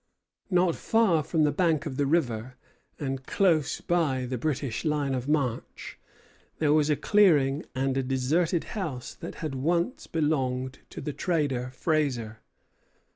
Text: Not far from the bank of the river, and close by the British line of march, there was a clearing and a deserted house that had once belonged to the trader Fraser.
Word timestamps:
Not 0.49 0.73
far 0.75 1.21
from 1.21 1.43
the 1.43 1.51
bank 1.51 1.85
of 1.85 1.95
the 1.97 2.07
river, 2.07 2.55
and 2.99 3.23
close 3.23 3.81
by 3.81 4.25
the 4.25 4.35
British 4.35 4.83
line 4.83 5.13
of 5.13 5.27
march, 5.29 5.99
there 6.57 6.73
was 6.73 6.89
a 6.89 6.95
clearing 6.95 7.63
and 7.75 7.95
a 7.95 8.01
deserted 8.01 8.63
house 8.73 9.13
that 9.13 9.35
had 9.45 9.53
once 9.53 10.07
belonged 10.07 10.79
to 10.89 11.01
the 11.01 11.13
trader 11.13 11.69
Fraser. 11.75 12.39